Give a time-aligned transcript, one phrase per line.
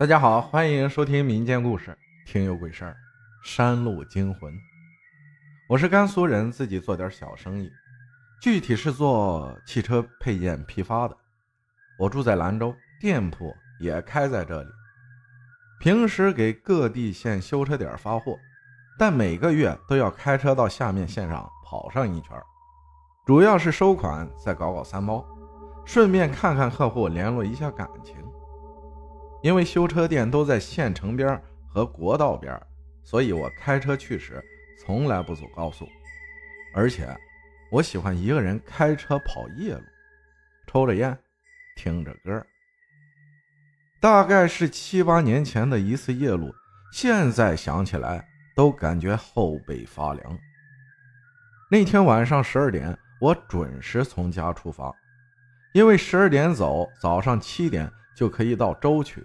[0.00, 1.90] 大家好，欢迎收听民间故事
[2.26, 2.92] 《听有鬼事儿》，
[3.44, 4.50] 山路惊魂。
[5.68, 7.70] 我是甘肃人，自己做点小生意，
[8.40, 11.14] 具体是做汽车配件批发的。
[11.98, 14.70] 我住在兰州，店铺也开在这里。
[15.80, 18.38] 平时给各地县修车点发货，
[18.98, 22.34] 但每个月都要开车到下面县上跑上一圈，
[23.26, 25.22] 主要是收款，再搞搞三包，
[25.84, 28.16] 顺便看看客户，联络一下感情。
[29.42, 32.60] 因为修车店都在县城边和国道边，
[33.02, 34.42] 所以我开车去时
[34.78, 35.88] 从来不走高速，
[36.74, 37.08] 而且
[37.70, 39.82] 我喜欢一个人开车跑夜路，
[40.66, 41.16] 抽着烟，
[41.76, 42.44] 听着歌。
[44.00, 46.54] 大概是七八年前的一次夜路，
[46.92, 50.38] 现在想起来都感觉后背发凉。
[51.70, 54.92] 那天晚上十二点，我准时从家出发，
[55.72, 57.90] 因为十二点走，早上七点。
[58.20, 59.18] 就可以到州区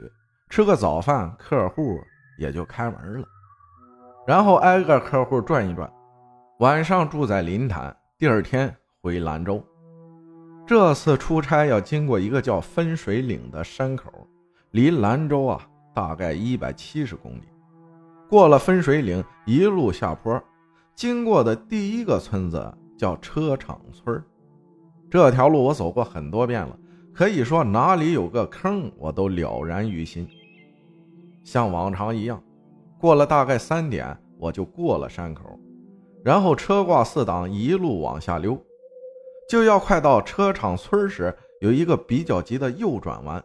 [0.50, 2.00] 吃个早饭，客户
[2.40, 3.28] 也就开门了。
[4.26, 5.92] 然后挨个客户转一转，
[6.60, 9.62] 晚上住在临潭，第二天回兰州。
[10.66, 14.10] 这次出差要经过一个叫分水岭的山口，
[14.72, 17.44] 离兰州啊大概一百七十公里。
[18.30, 20.42] 过了分水岭，一路下坡，
[20.96, 24.24] 经过的第一个村子叫车厂村。
[25.12, 26.80] 这条路我走过很多遍了。
[27.16, 30.28] 可以说哪里有个坑，我都了然于心。
[31.46, 32.44] 像往常一样，
[33.00, 35.58] 过了大概三点，我就过了山口，
[36.26, 38.62] 然后车挂四档，一路往下溜。
[39.50, 43.42] 就要快到车厂村时，有一个比较急的右转弯。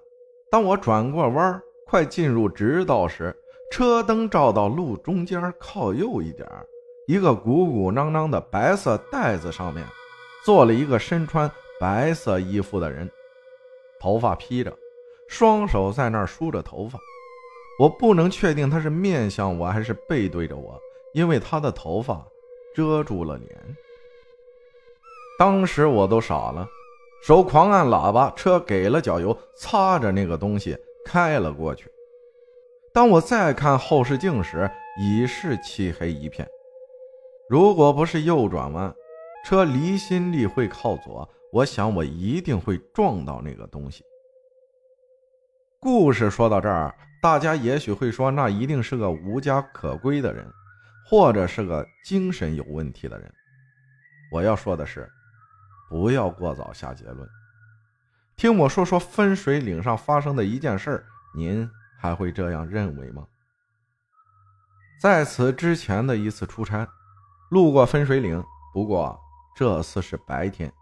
[0.51, 3.33] 当我转过弯，快进入直道时，
[3.71, 6.49] 车灯照到路中间靠右一点，
[7.07, 9.87] 一个鼓鼓囊囊的白色袋子上面，
[10.45, 13.09] 坐了一个身穿白色衣服的人。
[14.01, 14.77] 头发披着，
[15.29, 16.99] 双手在那儿梳着头发。
[17.79, 20.81] 我不能确定他是面向我还是背对着我，
[21.15, 22.27] 因为他的头发
[22.75, 23.77] 遮住了脸。
[25.39, 26.69] 当时我都傻了，
[27.23, 31.87] 手狂按喇叭，车给了脚油，擦着那个东西开了过去。
[32.93, 36.47] 当我再看后视镜时，已是漆黑一片。
[37.49, 38.95] 如果不是右转弯，
[39.47, 41.27] 车离心力会靠左。
[41.53, 44.05] 我想，我一定会撞到那个东西。
[45.81, 50.47] 故事说到这儿，大家也许会说，那一定是个无家可归的人，
[51.07, 53.33] 或者是个精神有问题的人。
[54.31, 55.11] 我要说的是，
[55.89, 57.29] 不要过早下结论。
[58.37, 61.69] 听我说说分水岭上发生的一件事，您
[61.99, 63.27] 还会这样认为吗？
[65.03, 66.87] 在此之前的一次出差，
[67.51, 69.19] 路过分水岭，不过
[69.57, 70.73] 这次是白天。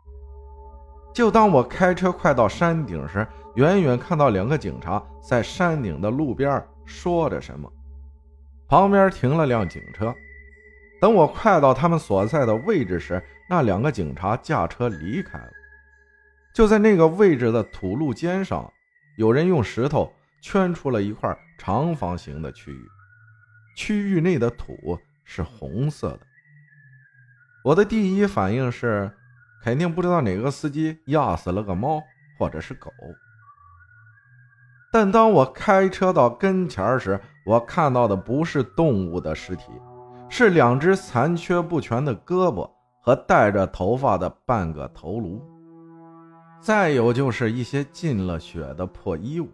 [1.13, 3.27] 就当我开车快到山顶时，
[3.57, 7.69] 远远看到两个警察在山顶的路边说着什么，
[8.69, 10.15] 旁边停了辆警车。
[11.01, 15.51] 等我快到他们所在的位置时，那两个警察驾车离开了。
[16.55, 18.73] 就在那个位置的土路肩上，
[19.17, 22.87] 有人用石头圈出了一块长方形的区域，
[23.77, 26.21] 区域内的土是红色的。
[27.65, 29.11] 我的第一反应是。
[29.63, 32.03] 肯定不知道哪个司机压死了个猫
[32.39, 32.91] 或者是狗，
[34.93, 39.73] 但当我开车到跟前时，我看到的不是动物的尸体，
[40.29, 42.71] 是两只残缺不全的胳膊
[43.03, 45.43] 和带着头发的半个头颅，
[46.61, 49.49] 再有就是一些浸了血的破衣物。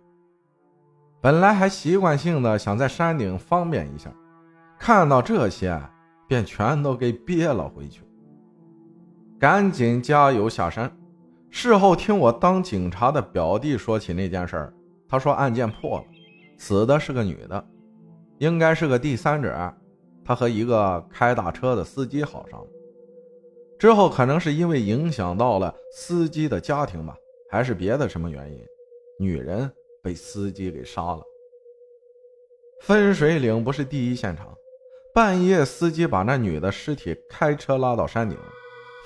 [1.20, 4.10] 本来还习惯性的想在山顶方便一下，
[4.78, 5.80] 看到这些
[6.28, 8.02] 便全都给憋了回去。
[9.44, 10.90] 赶紧加油下山。
[11.50, 14.74] 事后听我当警察的表弟说起那件事儿，
[15.06, 16.04] 他说案件破了，
[16.56, 17.62] 死的是个女的，
[18.38, 19.70] 应该是个第三者。
[20.24, 22.66] 她和一个开大车的司机好上了，
[23.78, 27.14] 之后可能是因为影响到了司机的家庭吧，
[27.50, 28.58] 还是别的什么原因，
[29.20, 29.70] 女人
[30.02, 31.20] 被司机给杀了。
[32.80, 34.56] 分水岭不是第一现场，
[35.12, 38.38] 半夜司机把那女的尸体开车拉到山顶。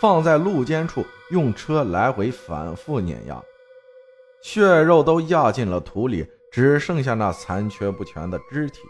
[0.00, 3.42] 放在路肩处，用车来回反复碾压，
[4.40, 8.82] 血肉都压进了土里，只剩下那残缺不全的肢体。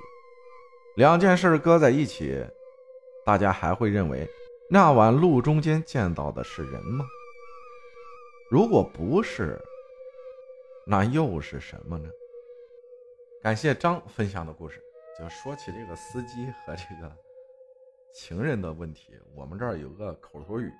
[0.97, 2.45] 两件事搁在一起，
[3.25, 4.29] 大家还会认为
[4.69, 7.07] 那晚路中间见到的是人吗？
[8.51, 9.59] 如果不是，
[10.87, 12.11] 那又是什么呢？
[13.43, 14.83] 感谢张分享的故事。
[15.19, 17.11] 就说起这个司机和这个
[18.13, 20.71] 情人的问题，我们这儿有个口头语。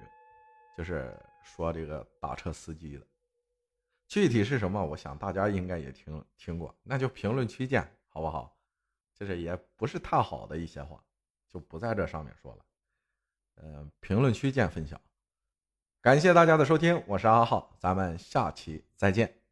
[0.79, 3.05] 就是说这个打车司机的，
[4.07, 4.81] 具体是什么？
[4.85, 7.83] 我想大家应该也听听过，那就评论区见。
[8.07, 8.57] 好不好？
[9.13, 11.03] 就是也不是太好的一些话，
[11.49, 12.65] 就不在这上面说了。
[13.57, 15.01] 呃，评论区见分晓。
[16.01, 19.48] 感谢大家的收听，我是阿浩，咱们下期再见。